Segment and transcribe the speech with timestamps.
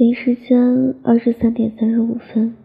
[0.00, 0.58] 北京时间
[1.02, 2.56] 二十三点三十五分。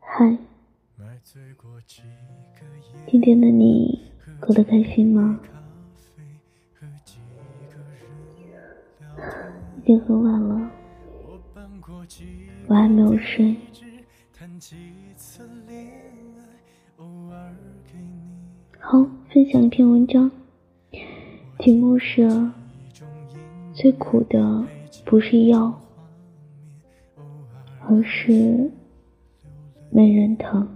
[0.00, 0.36] 嗨，
[3.06, 3.98] 今天的你
[4.38, 5.40] 过得开心吗？
[9.78, 10.70] 已经很晚了，
[12.68, 13.56] 我还没有睡。
[18.78, 19.02] 好，
[19.32, 20.30] 分享一篇文章，
[21.60, 22.28] 题目是。
[23.76, 24.66] 最苦的
[25.04, 25.78] 不是药，
[27.86, 28.70] 而是
[29.90, 30.66] 没人疼。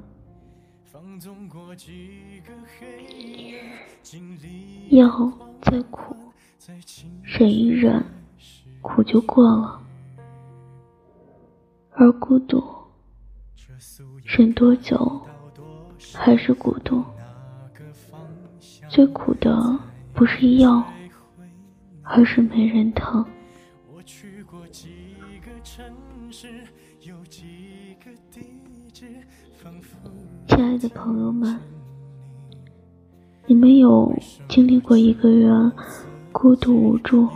[4.91, 5.33] 药
[5.63, 6.15] 再苦，
[7.23, 8.05] 忍一忍，
[8.83, 9.81] 苦就过了；
[11.93, 12.63] 而孤独，
[14.25, 15.23] 忍多久
[16.13, 17.03] 还是孤独。
[18.91, 19.81] 最苦的
[20.13, 20.85] 不是药。
[22.13, 23.25] 而是没人疼。
[30.49, 31.57] 亲爱的朋友们，
[33.47, 34.13] 你们有
[34.49, 35.73] 经历过一个人
[36.33, 37.29] 孤独无助，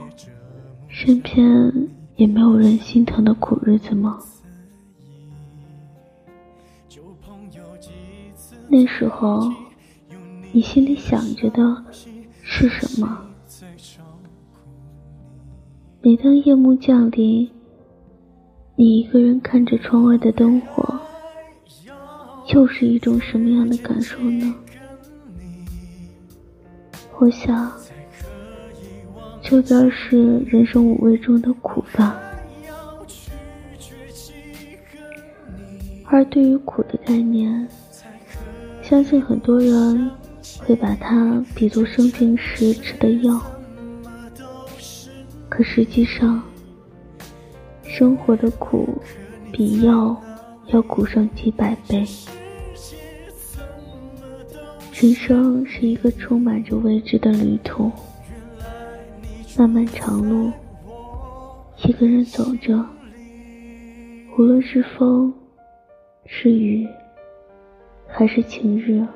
[0.89, 4.19] 身边也没有人心疼的苦日子吗？
[8.69, 9.53] 那时候，
[10.51, 11.85] 你心里想着的
[12.43, 13.21] 是什么？
[16.05, 17.49] 每当夜幕降临，
[18.77, 21.01] 你一个人看着窗外的灯火，
[22.53, 24.55] 又是一种什么样的感受呢？
[27.19, 27.73] 我想，
[29.41, 32.21] 这便是人生五味中的苦吧。
[36.05, 37.67] 而对于苦的概念，
[38.83, 40.11] 相信很多人
[40.59, 43.41] 会把它比作生病时吃的药。
[45.57, 46.43] 可实际上，
[47.85, 49.01] 生活的苦
[49.53, 50.21] 比药
[50.67, 52.05] 要苦上几百倍。
[54.95, 57.89] 人生是一个充满着未知的旅途，
[59.57, 60.51] 漫漫长路，
[61.85, 62.85] 一个人走着，
[64.37, 65.33] 无论是风，
[66.27, 66.85] 是雨，
[68.09, 69.07] 还是晴日，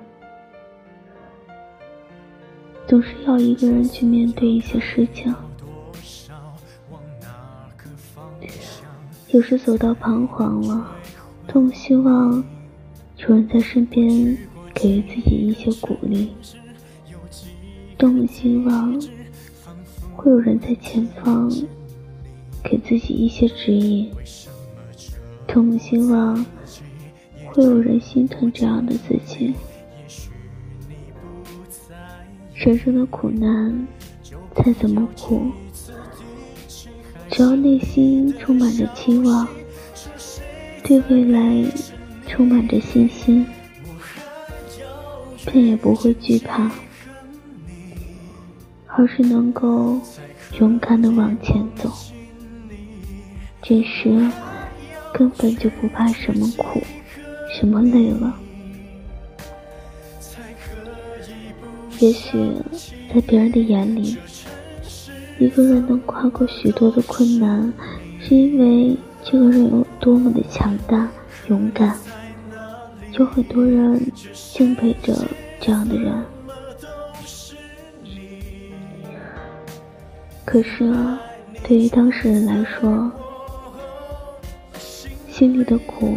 [2.87, 5.35] 总是要一个人去面对一些事情。
[9.31, 10.91] 有时走到彷徨了，
[11.47, 12.43] 多么希望
[13.19, 14.37] 有人在身边
[14.75, 16.29] 给予自己一些鼓励；
[17.99, 18.99] 多么希望
[20.17, 21.51] 会有人在前方
[22.65, 24.11] 给自己一些指引；
[25.47, 26.45] 多么希望
[27.49, 29.53] 会有人心疼这样的自己。
[32.55, 33.87] 人生的苦难，
[34.55, 35.43] 再怎么苦。
[37.39, 39.47] 只要内心充满着期望，
[40.83, 41.65] 对未来
[42.27, 43.47] 充满着信心，
[45.47, 46.69] 便也不会惧怕，
[48.89, 50.01] 而是能够
[50.59, 51.89] 勇敢的往前走。
[53.63, 54.09] 这时
[55.15, 56.83] 根本就不怕什么苦，
[57.57, 58.37] 什么累了。
[62.01, 62.53] 也许
[63.15, 64.17] 在别人的眼里。
[65.39, 67.73] 一个人能跨过许多的困难，
[68.21, 71.09] 是因为这个人有多么的强大、
[71.49, 71.97] 勇敢。
[73.13, 74.01] 有很多人
[74.33, 75.15] 敬佩着
[75.61, 76.13] 这样的人，
[80.45, 81.21] 可是啊，
[81.65, 83.11] 对于当事人来说，
[85.29, 86.17] 心里的苦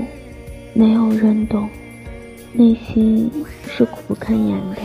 [0.74, 1.70] 没有人懂，
[2.54, 3.31] 内心
[3.68, 4.81] 是苦不堪言的。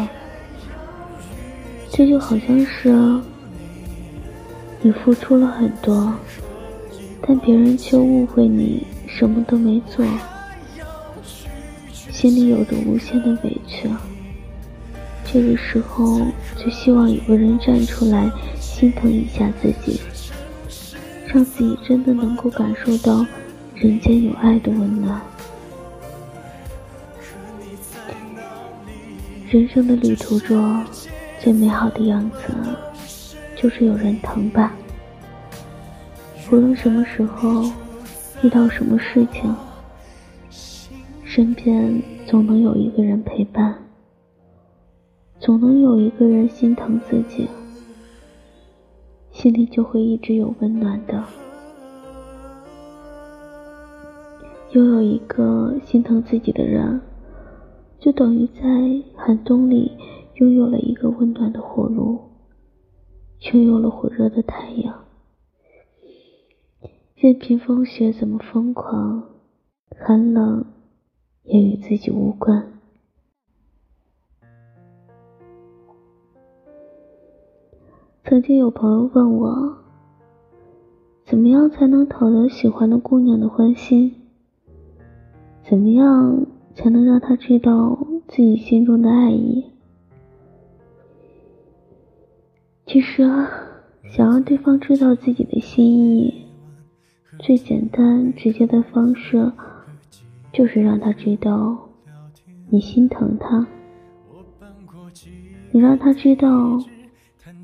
[1.90, 2.94] 这就好像是。
[4.86, 6.14] 你付出了很多，
[7.20, 10.06] 但别人却误会你什么都没做，
[12.12, 13.90] 心里有着无限的委屈。
[15.24, 16.20] 这个时候，
[16.56, 20.00] 就希望有个人站出来心疼一下自己，
[21.26, 23.26] 让自己真的能够感受到
[23.74, 25.20] 人间有爱的温暖。
[29.50, 30.80] 人生的旅途中，
[31.40, 32.54] 最美好的样子。
[33.58, 34.70] 就是有人疼吧。
[36.48, 37.64] 无论什么时候
[38.42, 39.52] 遇到什么事情，
[41.24, 43.76] 身边总能有一个人陪伴，
[45.40, 47.48] 总能有一个人心疼自己，
[49.32, 51.24] 心里就会一直有温暖的。
[54.70, 57.00] 拥有一个心疼自己的人，
[57.98, 58.62] 就等于在
[59.16, 59.90] 寒冬里
[60.34, 62.20] 拥有了一个温暖的火炉。
[63.52, 64.94] 拥有了火热的太阳，
[67.16, 69.22] 任凭风雪怎么疯狂，
[69.98, 70.66] 寒冷
[71.44, 72.74] 也与自己无关。
[78.22, 79.78] 曾经有朋友问我，
[81.24, 84.14] 怎么样才能讨得喜欢的姑娘的欢心？
[85.62, 87.98] 怎么样才能让她知道
[88.28, 89.64] 自己心中的爱意？
[92.84, 93.22] 其实，
[94.04, 96.45] 想让对方知道自己的心意。
[97.38, 99.52] 最简单直接的方式，
[100.52, 101.88] 就是让他知道
[102.70, 103.66] 你心疼他。
[105.70, 106.78] 你让他知道，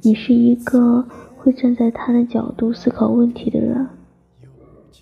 [0.02, 1.04] 你是一个
[1.36, 3.86] 会站在他的角度思考问题的人。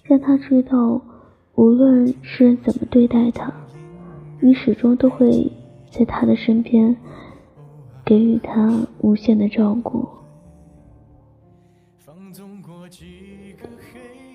[0.05, 1.01] 让他知道，
[1.57, 3.53] 无论世人怎么对待他，
[4.41, 5.51] 你始终都会
[5.91, 6.97] 在他的身边，
[8.05, 10.09] 给予他无限的照顾。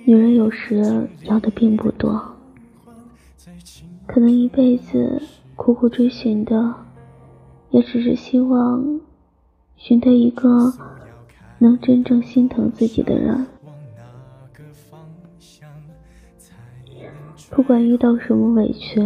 [0.07, 2.35] 女人有时要的并不多，
[4.05, 5.19] 可能一辈子
[5.55, 6.75] 苦苦追寻的，
[7.71, 9.01] 也只是希望
[9.75, 10.71] 寻得一个
[11.57, 13.47] 能真正心疼自己的人。
[17.49, 19.01] 不管遇到什么委屈，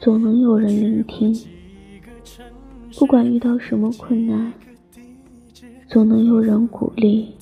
[0.00, 1.32] 总能有人聆听；
[2.98, 4.52] 不管遇到什么困难，
[5.88, 7.36] 总能有人鼓励。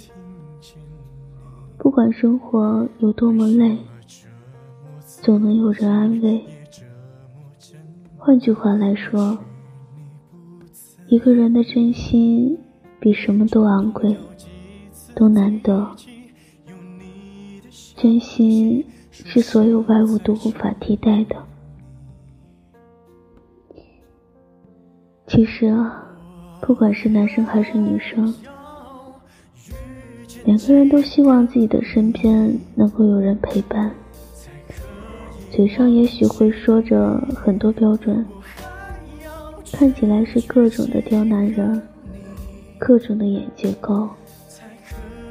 [1.84, 3.76] 不管生活有多么累，
[5.22, 6.42] 总能有人安慰。
[8.16, 9.38] 换句话来说，
[11.08, 12.58] 一个人的真心
[12.98, 14.16] 比什么都昂贵，
[15.14, 15.86] 都难得。
[17.94, 21.36] 真心是所有外物都无法替代的。
[25.26, 26.02] 其实啊，
[26.62, 28.34] 不管是男生还是女生。
[30.44, 33.90] 两个人都希望自己的身边能够有人陪伴，
[35.50, 38.24] 嘴上也许会说着很多标准，
[39.72, 41.80] 看起来是各种的刁难人，
[42.78, 44.14] 各种的眼界高，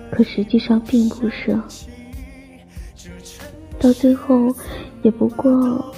[0.09, 1.55] 可实际上并不是，
[3.79, 4.51] 到最后
[5.03, 5.93] 也不过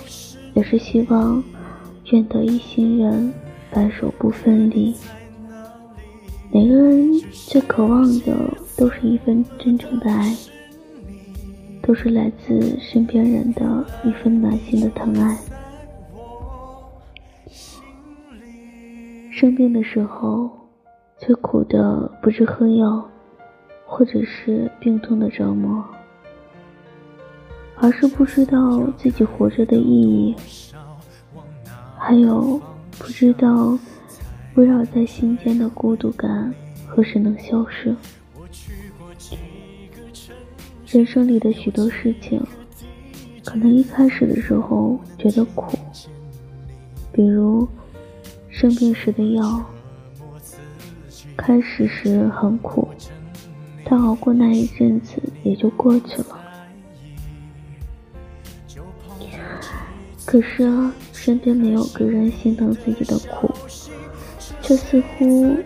[0.55, 1.41] 也是希望
[2.11, 3.33] 愿得一心人，
[3.71, 4.93] 白首不分离。
[6.51, 8.35] 每个人最渴望的。
[8.77, 10.35] 都是一份真诚的爱，
[11.81, 15.37] 都是来自身边人的一份暖心的疼爱。
[19.31, 20.49] 生病的时候，
[21.17, 23.05] 最苦的不是喝药，
[23.85, 25.83] 或者是病痛的折磨，
[27.75, 30.35] 而是不知道自己活着的意义，
[31.97, 32.61] 还有
[32.97, 33.77] 不知道
[34.55, 36.53] 围绕在心间的孤独感
[36.87, 37.95] 何时能消失。
[40.95, 42.41] 人生里的许多事情，
[43.43, 45.77] 可能一开始的时候觉得苦，
[47.11, 47.67] 比如
[48.49, 49.61] 生病时的药，
[51.35, 52.87] 开始时很苦，
[53.83, 56.39] 但熬过那一阵子也就过去了。
[60.23, 63.53] 可是啊，身边没有个人心疼自己的苦，
[64.61, 65.57] 却似乎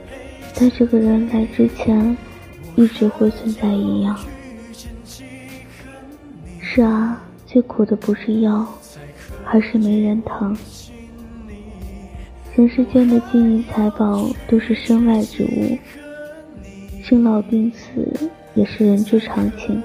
[0.53, 2.17] 在这个人来之前。
[2.75, 4.17] 一直会存在一样。
[6.79, 8.65] 是啊，最苦的不是药，
[9.43, 10.55] 而是没人疼。
[12.55, 15.77] 人世间的金银财宝都是身外之物，
[17.03, 19.83] 生老病死也是人之常情。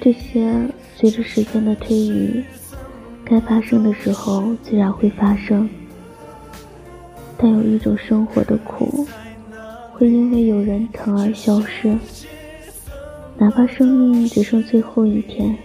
[0.00, 0.50] 这些
[0.96, 2.42] 随着时间的推移，
[3.26, 5.68] 该发生的时候自然会发生。
[7.36, 9.06] 但有一种生活的苦。
[9.92, 11.94] 会因为有人疼而消失，
[13.36, 15.56] 哪怕生命只剩最后一天，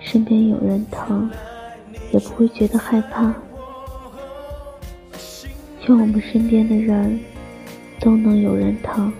[0.00, 1.30] 身边有人疼，
[2.12, 3.34] 也不会觉得害怕。
[5.86, 7.18] 愿我们身边的人
[8.00, 9.12] 都能有人疼，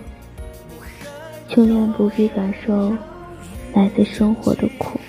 [1.55, 2.91] 永远不必感受
[3.73, 4.99] 来自生活的苦。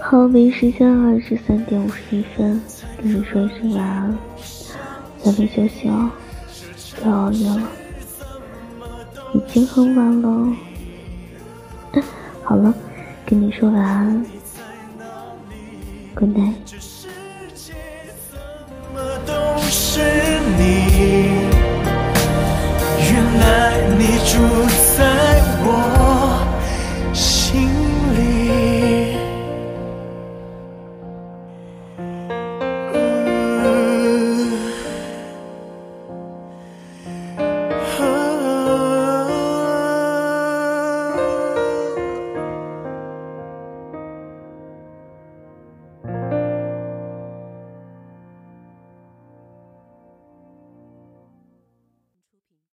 [0.00, 2.60] 好，北京时间二十三点五十一分，
[3.02, 4.16] 跟你说一声晚安，
[5.22, 6.10] 早点休息哦，
[7.02, 7.62] 不要熬夜了，
[9.34, 10.56] 已经很晚了。
[12.44, 12.72] 好了，
[13.24, 14.24] 跟你说晚安
[16.14, 16.54] ，Good night。
[22.98, 23.44] 原来
[23.98, 24.38] 你住